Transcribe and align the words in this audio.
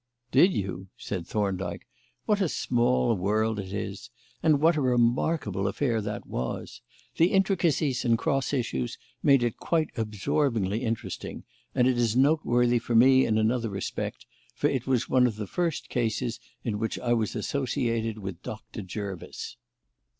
"Did 0.31 0.51
you?" 0.51 0.87
said 0.97 1.27
Thorndyke. 1.27 1.85
"What 2.25 2.41
a 2.41 2.49
small 2.49 3.13
world 3.15 3.59
it 3.59 3.71
is! 3.71 4.09
And 4.41 4.59
what 4.59 4.75
a 4.75 4.81
remarkable 4.81 5.67
affair 5.67 6.01
that 6.01 6.25
was! 6.25 6.81
The 7.17 7.27
intricacies 7.27 8.03
and 8.03 8.17
cross 8.17 8.51
issues 8.51 8.97
made 9.21 9.43
it 9.43 9.57
quite 9.57 9.91
absorbingly 9.95 10.81
interesting; 10.81 11.43
and 11.75 11.87
it 11.87 11.99
is 11.99 12.15
noteworthy 12.15 12.79
for 12.79 12.95
me 12.95 13.27
in 13.27 13.37
another 13.37 13.69
respect, 13.69 14.25
for 14.55 14.67
it 14.67 14.87
was 14.87 15.07
one 15.07 15.27
of 15.27 15.35
the 15.35 15.45
first 15.45 15.87
cases 15.87 16.39
in 16.63 16.79
which 16.79 16.97
I 16.97 17.13
was 17.13 17.35
associated 17.35 18.17
with 18.17 18.41
Doctor 18.41 18.81
Jervis." 18.81 19.55